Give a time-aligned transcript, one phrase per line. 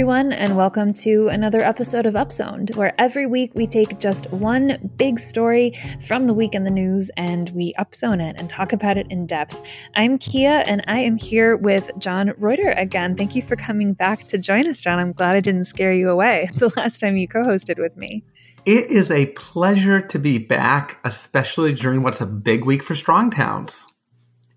[0.00, 4.90] everyone, and welcome to another episode of Upzoned, where every week we take just one
[4.96, 5.74] big story
[6.06, 9.26] from the week in the news and we upzone it and talk about it in
[9.26, 9.60] depth.
[9.96, 13.14] I'm Kea, and I am here with John Reuter again.
[13.14, 14.98] Thank you for coming back to join us, John.
[14.98, 18.24] I'm glad I didn't scare you away the last time you co hosted with me.
[18.64, 23.32] It is a pleasure to be back, especially during what's a big week for Strong
[23.32, 23.84] Towns.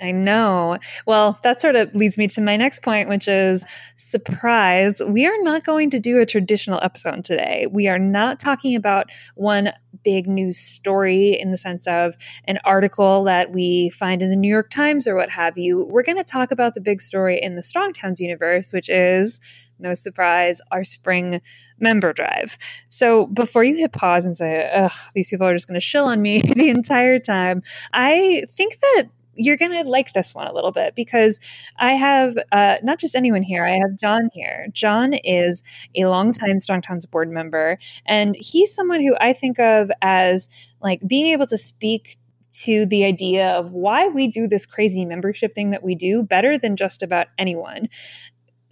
[0.03, 0.77] I know.
[1.07, 3.63] Well, that sort of leads me to my next point, which is
[3.95, 5.02] surprise.
[5.02, 7.67] We are not going to do a traditional episode today.
[7.71, 9.71] We are not talking about one
[10.03, 14.49] big news story in the sense of an article that we find in the New
[14.49, 15.85] York Times or what have you.
[15.89, 19.39] We're going to talk about the big story in the Strong Towns universe, which is
[19.80, 21.39] no surprise, our spring
[21.80, 22.58] member drive.
[22.89, 26.06] So before you hit pause and say, ugh, these people are just going to shill
[26.06, 27.61] on me the entire time,
[27.94, 31.39] I think that you're going to like this one a little bit because
[31.78, 34.67] I have uh, not just anyone here, I have John here.
[34.72, 35.64] John is
[35.95, 40.48] a longtime Strong Towns board member, and he's someone who I think of as
[40.81, 42.17] like being able to speak
[42.53, 46.58] to the idea of why we do this crazy membership thing that we do better
[46.58, 47.90] than just about anyone.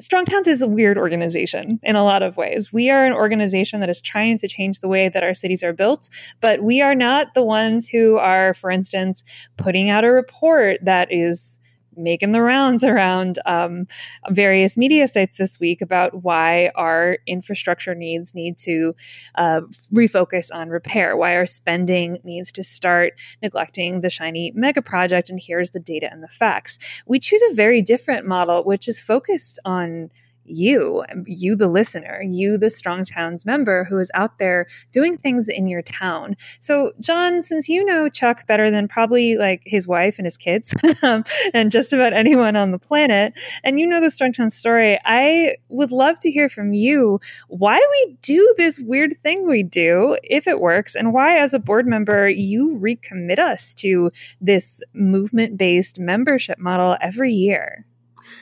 [0.02, 2.73] Strong Towns is a weird organization in a lot of ways.
[2.73, 5.73] We are an organization that is trying to change the way that our cities are
[5.73, 9.23] built, but we are not the ones who are, for instance,
[9.57, 11.59] putting out a report that is
[12.03, 13.88] making the rounds around um,
[14.30, 18.95] various media sites this week about why our infrastructure needs need to
[19.35, 19.61] uh,
[19.94, 25.29] refocus on repair, why our spending needs to start neglecting the shiny mega project.
[25.29, 26.79] And here's the data and the facts.
[27.05, 30.09] We choose a very different model, which is focused on
[30.45, 35.47] you, you, the listener, you, the Strong Towns member who is out there doing things
[35.47, 36.36] in your town.
[36.59, 40.74] So, John, since you know Chuck better than probably like his wife and his kids
[41.03, 45.00] um, and just about anyone on the planet, and you know the Strong Towns story,
[45.06, 50.18] I would love to hear from you why we do this weird thing we do,
[50.23, 55.58] if it works, and why, as a board member, you recommit us to this movement
[55.58, 57.85] based membership model every year.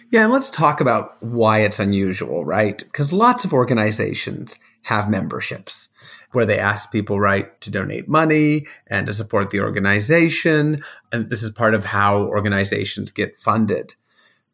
[0.10, 2.78] Yeah, and let's talk about why it's unusual, right?
[2.78, 5.90] Because lots of organizations have memberships
[6.32, 10.84] where they ask people, right, to donate money and to support the organization.
[11.12, 13.96] And this is part of how organizations get funded.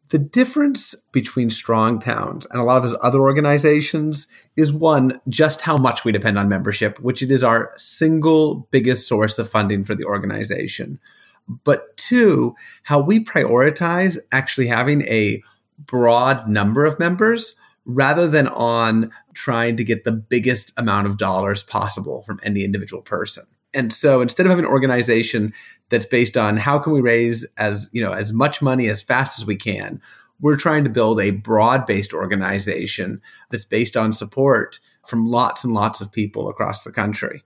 [0.08, 5.60] The difference between Strong Towns and a lot of those other organizations is one, just
[5.60, 9.82] how much we depend on membership, which it is our single biggest source of funding
[9.82, 11.00] for the organization
[11.48, 15.42] but two, how we prioritize actually having a
[15.78, 21.62] broad number of members rather than on trying to get the biggest amount of dollars
[21.62, 23.44] possible from any individual person.
[23.74, 25.52] And so instead of having an organization
[25.90, 29.38] that's based on how can we raise as, you know, as much money as fast
[29.38, 30.00] as we can,
[30.40, 33.20] we're trying to build a broad-based organization
[33.50, 37.42] that's based on support from lots and lots of people across the country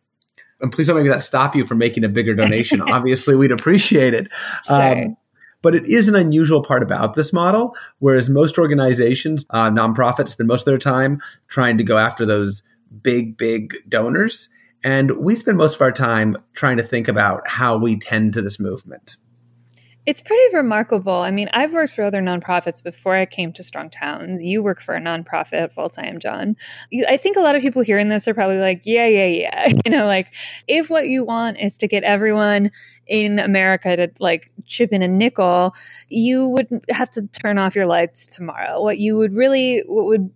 [0.61, 2.81] and please don't make that stop you from making a bigger donation.
[2.91, 4.29] Obviously, we'd appreciate it.
[4.67, 5.05] Sure.
[5.05, 5.17] Um,
[5.63, 10.49] but it is an unusual part about this model, whereas most organizations, uh, nonprofits, spend
[10.49, 12.63] most of their time trying to go after those
[13.03, 14.49] big, big donors.
[14.83, 18.43] And we spend most of our time trying to think about how we tend to
[18.43, 19.17] this movement.
[20.11, 21.13] It's pretty remarkable.
[21.13, 24.43] I mean, I've worked for other nonprofits before I came to Strong Towns.
[24.43, 26.57] You work for a nonprofit full time, John.
[27.09, 29.73] I think a lot of people hearing this are probably like, yeah, yeah, yeah.
[29.87, 30.35] You know, like
[30.67, 32.73] if what you want is to get everyone
[33.07, 35.77] in America to like chip in a nickel,
[36.09, 38.83] you would have to turn off your lights tomorrow.
[38.83, 40.29] What you would really, what would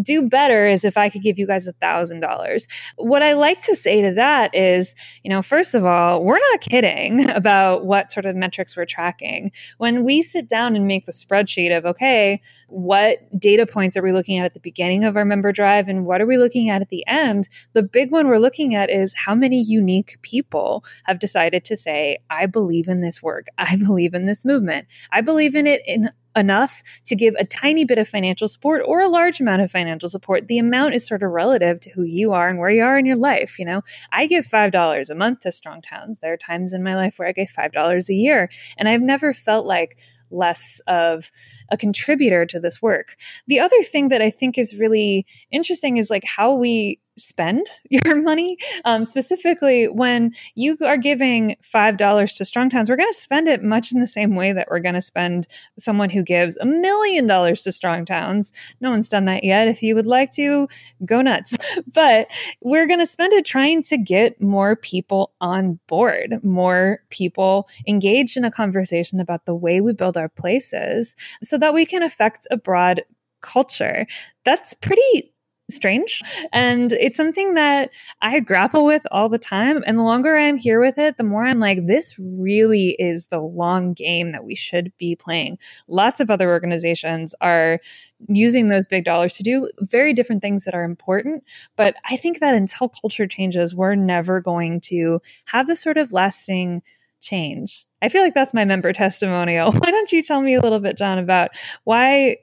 [0.00, 2.66] do better is if I could give you guys a thousand dollars.
[2.96, 6.60] What I like to say to that is, you know, first of all, we're not
[6.60, 9.50] kidding about what sort of metrics we're tracking.
[9.78, 14.12] When we sit down and make the spreadsheet of, okay, what data points are we
[14.12, 16.82] looking at at the beginning of our member drive and what are we looking at
[16.82, 17.48] at the end?
[17.72, 22.18] The big one we're looking at is how many unique people have decided to say,
[22.30, 23.46] I believe in this work.
[23.58, 24.86] I believe in this movement.
[25.10, 29.00] I believe in it in enough to give a tiny bit of financial support or
[29.00, 30.46] a large amount of financial support.
[30.48, 33.06] The amount is sort of relative to who you are and where you are in
[33.06, 33.58] your life.
[33.58, 36.20] You know, I give $5 a month to Strong Towns.
[36.20, 38.50] There are times in my life where I give $5 a year.
[38.76, 39.98] And I've never felt like
[40.30, 41.30] less of
[41.70, 43.16] a contributor to this work.
[43.46, 48.20] The other thing that I think is really interesting is like how we spend your
[48.20, 48.56] money.
[48.84, 53.62] Um, specifically, when you are giving $5 to Strong Towns, we're going to spend it
[53.62, 55.46] much in the same way that we're going to spend
[55.78, 58.52] someone who gives a million dollars to Strong Towns.
[58.80, 59.68] No one's done that yet.
[59.68, 60.68] If you would like to,
[61.04, 61.56] go nuts.
[61.94, 62.28] But
[62.60, 68.36] we're going to spend it trying to get more people on board, more people engaged
[68.36, 72.46] in a conversation about the way we build our places so that we can affect
[72.50, 73.02] a broad
[73.40, 74.06] culture.
[74.44, 75.30] That's pretty
[75.70, 76.20] strange.
[76.52, 77.90] And it's something that
[78.22, 79.82] I grapple with all the time.
[79.86, 83.40] And the longer I'm here with it, the more I'm like, this really is the
[83.40, 85.58] long game that we should be playing.
[85.88, 87.80] Lots of other organizations are
[88.28, 91.44] using those big dollars to do very different things that are important.
[91.76, 96.12] But I think that until culture changes, we're never going to have the sort of
[96.12, 96.82] lasting
[97.20, 97.86] change.
[98.02, 99.72] I feel like that's my member testimonial.
[99.72, 101.50] Why don't you tell me a little bit, John, about
[101.84, 102.36] why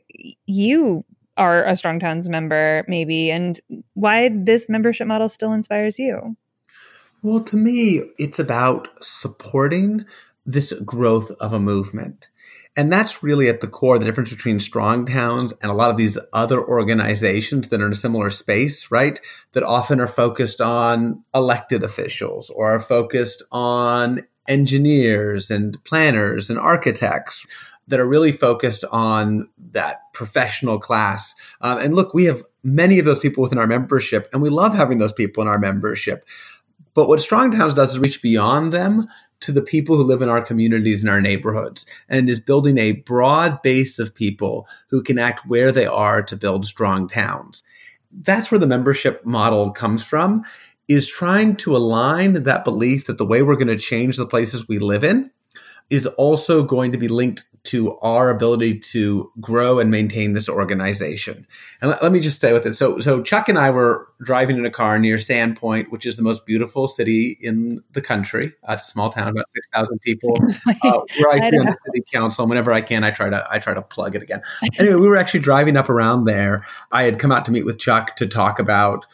[0.46, 1.06] you
[1.38, 3.60] are a Strong Towns member, maybe, and
[3.94, 6.36] why this membership model still inspires you?
[7.22, 10.06] Well, to me, it's about supporting
[10.46, 12.30] this growth of a movement.
[12.76, 15.98] And that's really at the core the difference between strong towns and a lot of
[15.98, 19.20] these other organizations that are in a similar space, right?
[19.54, 26.60] That often are focused on elected officials or are focused on engineers and planners and
[26.60, 27.46] architects
[27.88, 31.36] that are really focused on that professional class.
[31.62, 34.74] Um, and look, we have many of those people within our membership, and we love
[34.74, 36.28] having those people in our membership.
[36.94, 39.08] But what Strong Towns does is reach beyond them
[39.42, 42.94] to the people who live in our communities and our neighborhoods and is building a
[42.94, 47.62] broad base of people who can act where they are to build strong towns.
[48.12, 50.44] That's where the membership model comes from
[50.88, 54.68] is trying to align that belief that the way we're going to change the places
[54.68, 55.30] we live in
[55.94, 61.48] is also going to be linked to our ability to grow and maintain this organization.
[61.82, 62.74] And let, let, me just stay with it.
[62.74, 66.24] So, so Chuck and I were driving in a car near Sandpoint, which is the
[66.24, 68.54] most beautiful city in the country.
[68.68, 70.36] Uh, it's a small town, about six thousand people.
[70.84, 72.44] Uh, we're actually on the city council.
[72.44, 74.42] And whenever I can, I try to I try to plug it again.
[74.78, 76.66] Anyway, we were actually driving up around there.
[76.92, 79.06] I had come out to meet with Chuck to talk about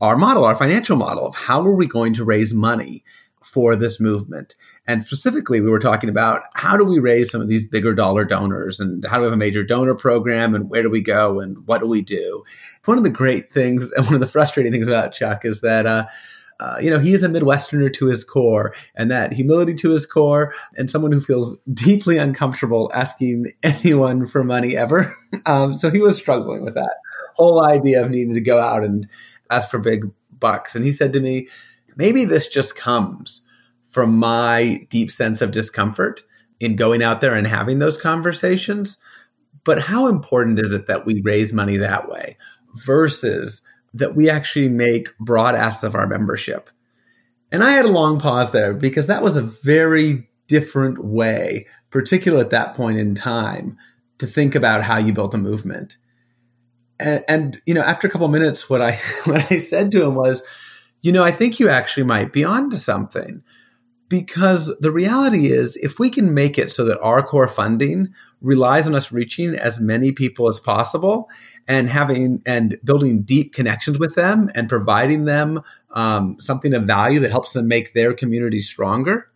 [0.00, 3.02] our model, our financial model of how are we going to raise money
[3.42, 4.54] for this movement.
[4.88, 8.24] And specifically, we were talking about how do we raise some of these bigger dollar
[8.24, 11.40] donors and how do we have a major donor program and where do we go
[11.40, 12.44] and what do we do?
[12.84, 15.86] One of the great things and one of the frustrating things about Chuck is that,
[15.86, 16.06] uh,
[16.60, 20.06] uh, you know, he is a Midwesterner to his core, and that humility to his
[20.06, 25.14] core, and someone who feels deeply uncomfortable asking anyone for money ever.
[25.46, 26.96] um, so he was struggling with that
[27.34, 29.06] whole idea of needing to go out and
[29.50, 30.06] ask for big
[30.38, 30.74] bucks.
[30.74, 31.48] And he said to me,
[31.96, 33.42] maybe this just comes
[33.96, 36.22] from my deep sense of discomfort
[36.60, 38.98] in going out there and having those conversations.
[39.64, 42.36] But how important is it that we raise money that way
[42.74, 43.62] versus
[43.94, 46.68] that we actually make broad asks of our membership?
[47.50, 52.44] And I had a long pause there because that was a very different way, particularly
[52.44, 53.78] at that point in time,
[54.18, 55.96] to think about how you built a movement.
[57.00, 60.16] And, and you know, after a couple minutes, what I what I said to him
[60.16, 60.42] was,
[61.00, 63.42] you know, I think you actually might be onto something.
[64.08, 68.86] Because the reality is, if we can make it so that our core funding relies
[68.86, 71.28] on us reaching as many people as possible
[71.66, 75.60] and having and building deep connections with them and providing them
[75.90, 79.28] um, something of value that helps them make their community stronger,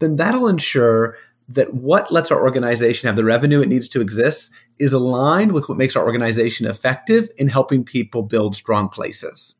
[0.00, 1.16] then that'll ensure
[1.48, 5.68] that what lets our organization have the revenue it needs to exist is aligned with
[5.68, 9.54] what makes our organization effective in helping people build strong places.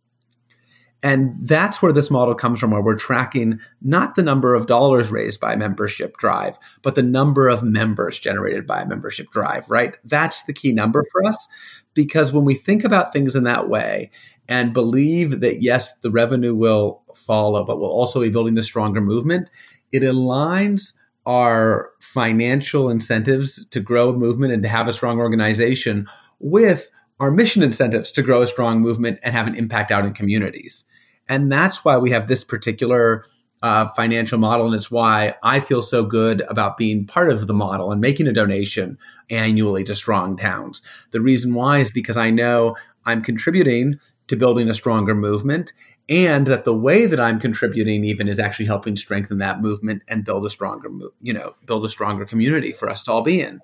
[1.02, 5.10] And that's where this model comes from, where we're tracking not the number of dollars
[5.10, 9.68] raised by a membership drive, but the number of members generated by a membership drive,
[9.68, 9.96] right?
[10.04, 11.48] That's the key number for us.
[11.94, 14.12] Because when we think about things in that way
[14.48, 19.00] and believe that, yes, the revenue will follow, but we'll also be building the stronger
[19.00, 19.50] movement,
[19.90, 20.92] it aligns
[21.26, 26.06] our financial incentives to grow a movement and to have a strong organization
[26.38, 26.90] with
[27.20, 30.84] our mission incentives to grow a strong movement and have an impact out in communities.
[31.28, 33.24] And that's why we have this particular
[33.62, 34.66] uh, financial model.
[34.66, 38.26] And it's why I feel so good about being part of the model and making
[38.26, 38.98] a donation
[39.30, 40.82] annually to Strong Towns.
[41.12, 43.98] The reason why is because I know I'm contributing
[44.28, 45.72] to building a stronger movement
[46.08, 50.24] and that the way that I'm contributing even is actually helping strengthen that movement and
[50.24, 53.60] build a stronger, you know, build a stronger community for us to all be in.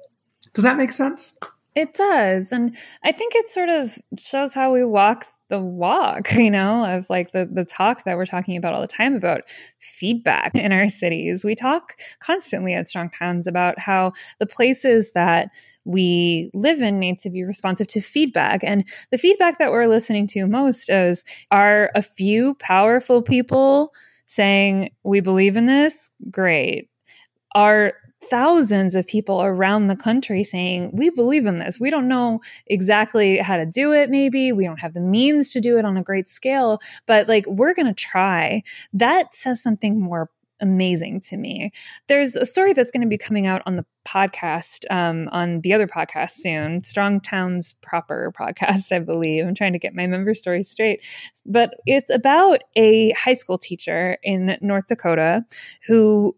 [0.55, 1.35] Does that make sense?
[1.75, 2.53] It does.
[2.53, 7.09] And I think it sort of shows how we walk the walk, you know, of
[7.11, 9.43] like the the talk that we're talking about all the time about
[9.79, 11.45] feedback in our cities.
[11.45, 15.51] We talk constantly at Strong Towns about how the places that
[15.85, 18.63] we live in need to be responsive to feedback.
[18.63, 23.93] And the feedback that we're listening to most is are a few powerful people
[24.27, 26.11] saying, We believe in this?
[26.31, 26.89] Great.
[27.55, 31.79] Are thousands of people around the country saying, We believe in this.
[31.81, 34.53] We don't know exactly how to do it, maybe.
[34.53, 37.75] We don't have the means to do it on a great scale, but like we're
[37.75, 38.63] going to try.
[38.93, 41.71] That says something more amazing to me.
[42.09, 45.73] There's a story that's going to be coming out on the podcast, um, on the
[45.73, 49.47] other podcast soon, Strong Towns Proper podcast, I believe.
[49.47, 51.05] I'm trying to get my member story straight.
[51.47, 55.45] But it's about a high school teacher in North Dakota
[55.87, 56.37] who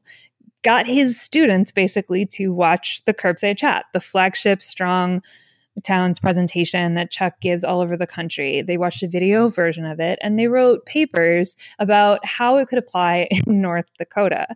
[0.63, 5.23] got his students basically to watch the Curbside Chat, the flagship Strong
[5.85, 8.63] Town's presentation that Chuck gives all over the country.
[8.63, 12.79] They watched a video version of it and they wrote papers about how it could
[12.79, 14.47] apply in North Dakota.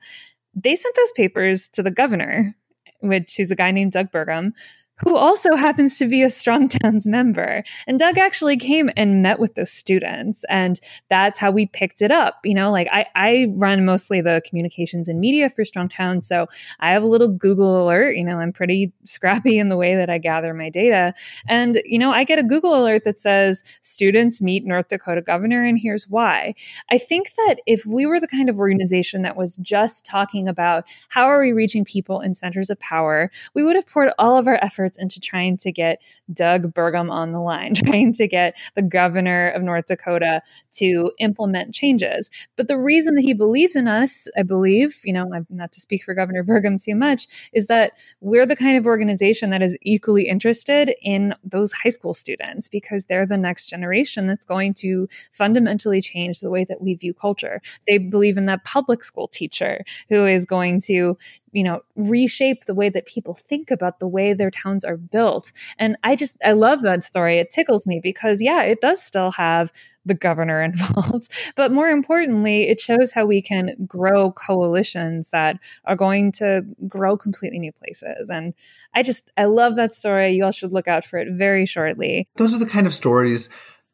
[0.54, 2.54] They sent those papers to the governor,
[3.00, 4.52] which is a guy named Doug Burgum,
[5.00, 7.64] who also happens to be a Strong Towns member.
[7.86, 10.44] And Doug actually came and met with the students.
[10.48, 12.38] And that's how we picked it up.
[12.44, 16.28] You know, like I, I run mostly the communications and media for Strong Towns.
[16.28, 16.46] So
[16.80, 18.16] I have a little Google alert.
[18.16, 21.12] You know, I'm pretty scrappy in the way that I gather my data.
[21.48, 25.64] And, you know, I get a Google alert that says students meet North Dakota governor
[25.64, 26.54] and here's why.
[26.90, 30.84] I think that if we were the kind of organization that was just talking about
[31.08, 34.46] how are we reaching people in centers of power, we would have poured all of
[34.46, 38.56] our efforts efforts into trying to get Doug Burgum on the line, trying to get
[38.74, 42.30] the governor of North Dakota to implement changes.
[42.56, 46.04] But the reason that he believes in us, I believe, you know, not to speak
[46.04, 50.28] for Governor Burgum too much, is that we're the kind of organization that is equally
[50.28, 56.00] interested in those high school students because they're the next generation that's going to fundamentally
[56.00, 57.60] change the way that we view culture.
[57.86, 61.16] They believe in that public school teacher who is going to
[61.54, 65.52] you know, reshape the way that people think about the way their towns are built.
[65.78, 67.38] And I just, I love that story.
[67.38, 69.72] It tickles me because, yeah, it does still have
[70.04, 71.28] the governor involved.
[71.54, 77.16] But more importantly, it shows how we can grow coalitions that are going to grow
[77.16, 78.28] completely new places.
[78.28, 78.52] And
[78.92, 80.32] I just, I love that story.
[80.32, 82.28] You all should look out for it very shortly.
[82.36, 83.48] Those are the kind of stories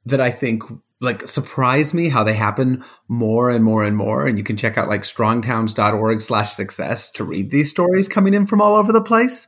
[0.07, 0.65] that I think
[1.01, 4.27] like surprise me how they happen more and more and more.
[4.27, 8.47] And you can check out like strongtowns.org slash success to read these stories coming in
[8.47, 9.47] from all over the place.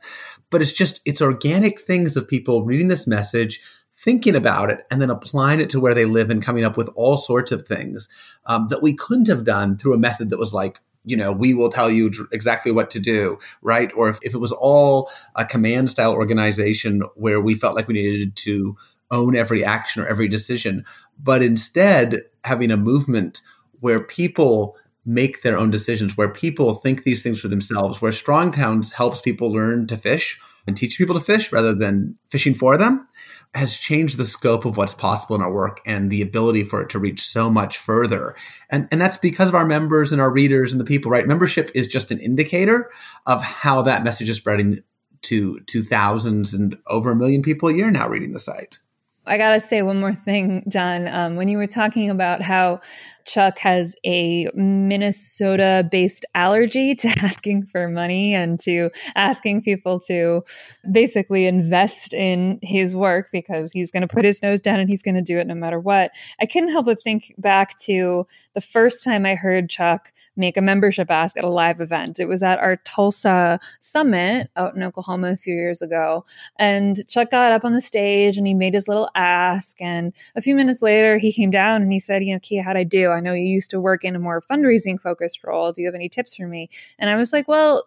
[0.49, 3.61] But it's just, it's organic things of people reading this message,
[3.95, 6.89] thinking about it, and then applying it to where they live and coming up with
[6.95, 8.09] all sorts of things
[8.45, 11.53] um, that we couldn't have done through a method that was like, you know, we
[11.53, 13.91] will tell you exactly what to do, right?
[13.95, 17.95] Or if, if it was all a command style organization where we felt like we
[17.95, 18.77] needed to
[19.13, 20.83] own every action or every decision,
[21.17, 23.41] but instead having a movement
[23.79, 28.53] where people make their own decisions, where people think these things for themselves, where Strong
[28.53, 32.77] Towns helps people learn to fish and teach people to fish rather than fishing for
[32.77, 33.05] them,
[33.53, 36.89] has changed the scope of what's possible in our work and the ability for it
[36.89, 38.35] to reach so much further.
[38.69, 41.27] And, and that's because of our members and our readers and the people, right?
[41.27, 42.89] Membership is just an indicator
[43.27, 44.81] of how that message is spreading
[45.23, 48.79] to, to thousands and over a million people a year now reading the site.
[49.25, 51.07] I gotta say one more thing, John.
[51.07, 52.81] Um, when you were talking about how
[53.25, 60.43] Chuck has a Minnesota based allergy to asking for money and to asking people to
[60.91, 65.01] basically invest in his work because he's going to put his nose down and he's
[65.01, 66.11] going to do it no matter what.
[66.41, 70.61] I couldn't help but think back to the first time I heard Chuck make a
[70.61, 72.19] membership ask at a live event.
[72.19, 76.25] It was at our Tulsa summit out in Oklahoma a few years ago.
[76.57, 79.79] And Chuck got up on the stage and he made his little ask.
[79.81, 82.77] And a few minutes later, he came down and he said, You know, Kea, how'd
[82.77, 83.12] I do?
[83.13, 85.71] I know you used to work in a more fundraising focused role.
[85.71, 86.69] Do you have any tips for me?
[86.99, 87.85] And I was like, well,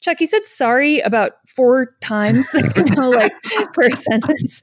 [0.00, 3.32] Chuck, you said sorry about four times, you know, like
[3.72, 4.60] per sentence.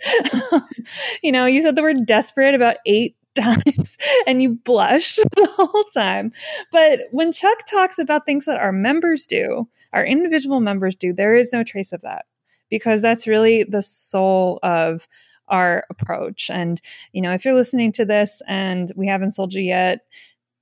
[1.24, 5.84] you know, you said the word desperate about eight times and you blushed the whole
[5.94, 6.34] time.
[6.72, 11.36] But when Chuck talks about things that our members do, our individual members do, there
[11.36, 12.26] is no trace of that
[12.70, 15.08] because that's really the soul of
[15.50, 16.50] our approach.
[16.50, 16.82] And,
[17.14, 20.02] you know, if you're listening to this and we haven't sold you yet,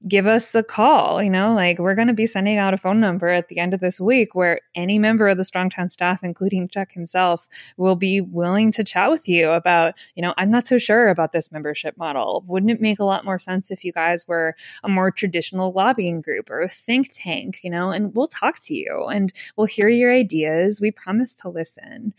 [0.07, 1.23] give us a call.
[1.23, 3.73] You know, like we're going to be sending out a phone number at the end
[3.73, 8.21] of this week where any member of the Strongtown staff, including Chuck himself, will be
[8.21, 11.97] willing to chat with you about, you know, I'm not so sure about this membership
[11.97, 12.43] model.
[12.47, 16.21] Wouldn't it make a lot more sense if you guys were a more traditional lobbying
[16.21, 19.89] group or a think tank, you know, and we'll talk to you and we'll hear
[19.89, 20.79] your ideas.
[20.79, 22.13] We promise to listen.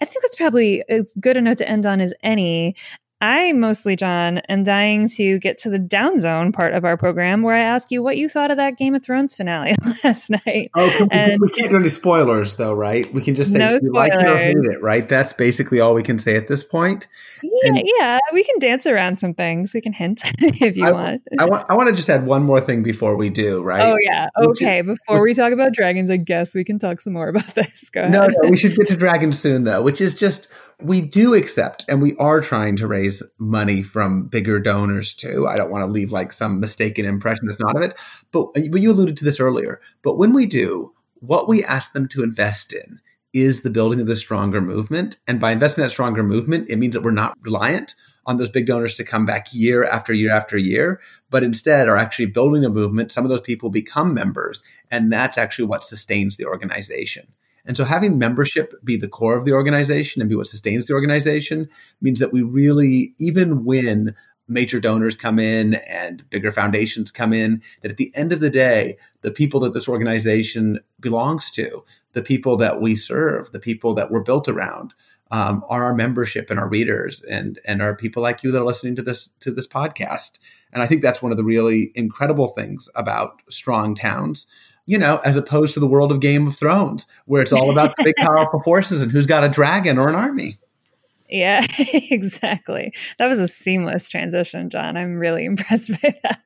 [0.00, 2.74] I think that's probably as good a note to end on as any.
[3.22, 7.42] I mostly, John, am dying to get to the down zone part of our program
[7.42, 9.74] where I ask you what you thought of that Game of Thrones finale
[10.04, 10.70] last night.
[10.74, 13.12] Oh, can, and, we can't do any spoilers, though, right?
[13.12, 15.06] We can just say no you like it or hate it, right?
[15.06, 17.08] That's basically all we can say at this point.
[17.42, 19.74] Yeah, and, yeah, we can dance around some things.
[19.74, 21.22] We can hint if you I, want.
[21.38, 21.66] I want.
[21.68, 23.82] I want to just add one more thing before we do, right?
[23.82, 24.80] Oh yeah, okay.
[24.80, 27.90] before we talk about dragons, I guess we can talk some more about this.
[27.90, 28.12] Go ahead.
[28.12, 30.48] No, no, we should get to dragons soon, though, which is just
[30.82, 35.46] we do accept and we are trying to raise money from bigger donors too.
[35.46, 37.98] I don't want to leave like some mistaken impression that's not of it.
[38.32, 39.80] But, uh, but you alluded to this earlier.
[40.02, 43.00] But when we do, what we ask them to invest in
[43.32, 45.16] is the building of the stronger movement.
[45.26, 47.94] And by investing in that stronger movement, it means that we're not reliant
[48.26, 51.96] on those big donors to come back year after year after year, but instead are
[51.96, 53.12] actually building a movement.
[53.12, 57.28] Some of those people become members, and that's actually what sustains the organization.
[57.70, 60.94] And so having membership be the core of the organization and be what sustains the
[60.94, 61.68] organization
[62.00, 64.16] means that we really, even when
[64.48, 68.50] major donors come in and bigger foundations come in, that at the end of the
[68.50, 73.94] day, the people that this organization belongs to, the people that we serve, the people
[73.94, 74.92] that we're built around,
[75.30, 78.66] um, are our membership and our readers and and our people like you that are
[78.66, 80.40] listening to this to this podcast.
[80.72, 84.48] And I think that's one of the really incredible things about strong towns
[84.86, 87.94] you know, as opposed to the world of Game of Thrones, where it's all about
[87.96, 90.58] the big powerful forces and who's got a dragon or an army.
[91.30, 92.92] Yeah, exactly.
[93.18, 94.96] That was a seamless transition, John.
[94.96, 96.42] I'm really impressed by that.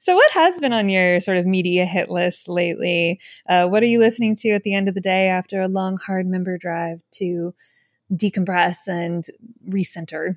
[0.00, 3.18] So, what has been on your sort of media hit list lately?
[3.48, 5.96] Uh, what are you listening to at the end of the day after a long,
[5.96, 7.54] hard member drive to
[8.12, 9.24] decompress and
[9.68, 10.36] recenter?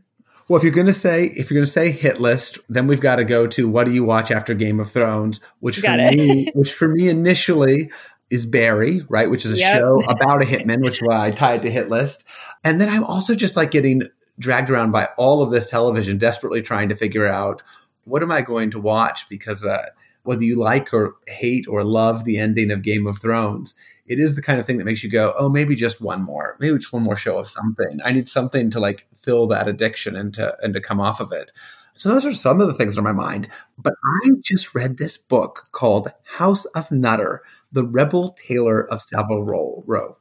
[0.50, 3.00] Well, if you're going to say if you're going to say hit list, then we've
[3.00, 6.50] got to go to what do you watch after Game of Thrones, which for me,
[6.56, 7.92] which for me initially
[8.32, 9.78] is Barry, right, which is a yep.
[9.78, 12.26] show about a hitman, which why I tied to hit list.
[12.64, 14.04] And then I'm also just like getting
[14.40, 17.62] dragged around by all of this television, desperately trying to figure out
[18.06, 19.86] what am I going to watch because uh,
[20.24, 23.76] whether you like or hate or love the ending of Game of Thrones,
[24.10, 26.58] it is the kind of thing that makes you go, oh, maybe just one more,
[26.60, 28.00] maybe just one more show of something.
[28.04, 31.32] I need something to like fill that addiction and to and to come off of
[31.32, 31.52] it.
[31.96, 33.50] So those are some of the things on my mind.
[33.78, 39.44] But I just read this book called House of Nutter: The Rebel Tailor of Savile
[39.44, 40.18] Row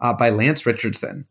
[0.00, 1.26] uh, by Lance Richardson.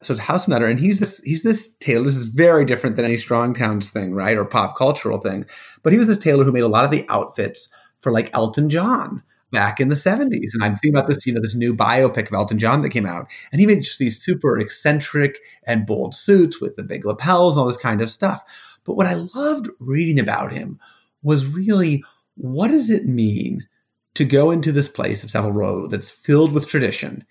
[0.00, 2.04] So it's House of Nutter, and he's this he's this tailor.
[2.04, 5.46] This is very different than any Strong Towns thing, right, or pop cultural thing.
[5.82, 7.68] But he was this tailor who made a lot of the outfits
[8.02, 10.50] for like Elton John back in the 70s.
[10.54, 13.06] And I'm thinking about this, you know, this new biopic of Elton John that came
[13.06, 13.30] out.
[13.52, 17.60] And he made just these super eccentric and bold suits with the big lapels and
[17.60, 18.78] all this kind of stuff.
[18.84, 20.78] But what I loved reading about him
[21.22, 22.02] was really
[22.36, 23.66] what does it mean
[24.14, 27.24] to go into this place of Savile Row that's filled with tradition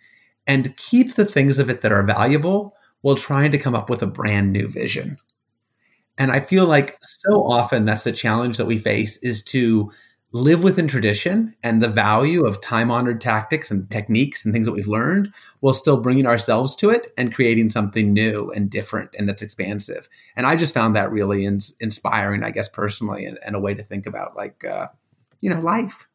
[0.45, 4.01] and keep the things of it that are valuable while trying to come up with
[4.01, 5.17] a brand new vision?
[6.17, 9.91] And I feel like so often that's the challenge that we face is to
[10.33, 14.73] live within tradition and the value of time honored tactics and techniques and things that
[14.73, 19.27] we've learned while still bringing ourselves to it and creating something new and different and
[19.27, 20.09] that's expansive.
[20.35, 23.73] And I just found that really in- inspiring, I guess, personally, and, and, a way
[23.73, 24.87] to think about like, uh,
[25.39, 26.07] you know, life.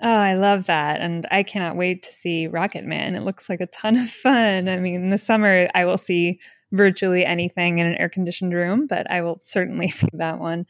[0.00, 1.00] Oh, I love that.
[1.00, 3.16] And I cannot wait to see Rocket Man.
[3.16, 4.68] It looks like a ton of fun.
[4.68, 6.40] I mean, the summer, I will see
[6.72, 10.66] virtually anything in an air conditioned room, but I will certainly see that one.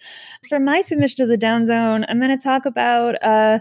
[0.49, 3.61] For my submission to the Down Zone, I'm going to talk about uh,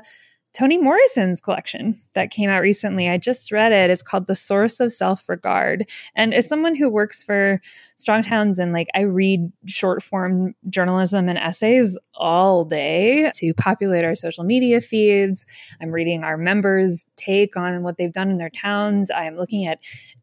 [0.57, 3.07] Toni Morrison's collection that came out recently.
[3.07, 3.91] I just read it.
[3.91, 5.87] It's called The Source of Self Regard.
[6.15, 7.61] And as someone who works for
[7.95, 14.03] Strong Towns and like I read short form journalism and essays all day to populate
[14.03, 15.45] our social media feeds.
[15.79, 19.11] I'm reading our members' take on what they've done in their towns.
[19.11, 19.77] I am looking at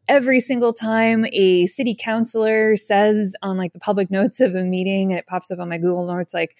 [0.09, 5.13] every single time a city councilor says on like the public notes of a meeting
[5.13, 6.57] and it pops up on my Google Notes like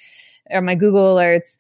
[0.50, 1.58] or my Google alerts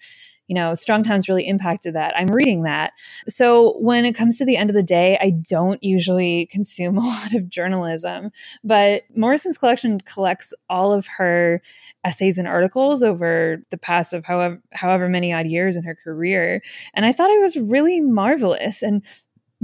[0.47, 2.15] you know, Strong Towns really impacted that.
[2.15, 2.93] I'm reading that.
[3.27, 7.05] So when it comes to the end of the day, I don't usually consume a
[7.05, 8.31] lot of journalism,
[8.63, 11.61] but Morrison's collection collects all of her
[12.03, 16.61] essays and articles over the past of however however many odd years in her career.
[16.93, 18.83] And I thought it was really marvelous.
[18.83, 19.03] And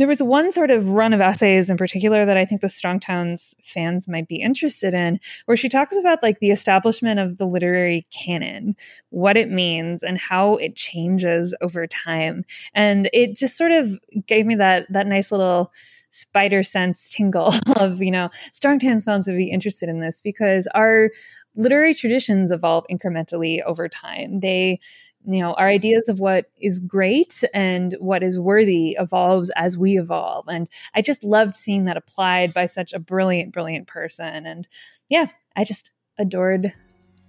[0.02, 3.02] there was one sort of run of essays in particular that I think the Strong
[3.02, 7.46] Towns fans might be interested in, where she talks about like the establishment of the
[7.46, 8.76] literary canon,
[9.12, 12.46] what it means, and how it changes over time.
[12.74, 15.72] And it just sort of gave me that that nice little
[16.10, 20.66] spider sense tingle of, you know, Strong Towns fans would be interested in this because
[20.74, 21.12] our
[21.56, 24.40] literary traditions evolve incrementally over time.
[24.40, 24.80] They
[25.26, 29.98] you know our ideas of what is great and what is worthy evolves as we
[29.98, 30.46] evolve.
[30.48, 34.46] And i just loved seeing that applied by such a brilliant brilliant person.
[34.46, 34.68] And
[35.10, 36.74] yeah i just adored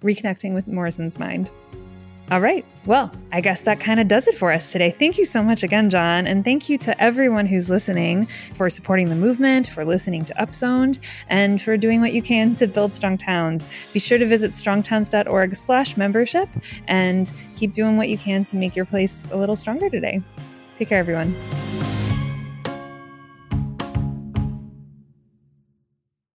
[0.03, 1.51] reconnecting with morrison's mind
[2.33, 2.65] all right.
[2.87, 4.91] Well, I guess that kind of does it for us today.
[4.91, 6.27] Thank you so much again, John.
[6.27, 10.99] And thank you to everyone who's listening for supporting the movement, for listening to Upzoned,
[11.29, 13.69] and for doing what you can to build strong towns.
[13.93, 16.49] Be sure to visit strongtowns.org slash membership
[16.89, 20.23] and keep doing what you can to make your place a little stronger today.
[20.75, 21.37] Take care, everyone.